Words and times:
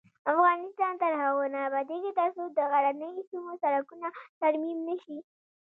افغانستان 0.33 0.93
تر 1.01 1.11
هغو 1.21 1.43
نه 1.53 1.59
ابادیږي، 1.67 2.11
ترڅو 2.19 2.43
د 2.57 2.59
غرنیو 2.71 3.27
سیمو 3.29 3.53
سړکونه 3.63 4.07
ترمیم 4.41 4.77
نشي. 4.87 5.17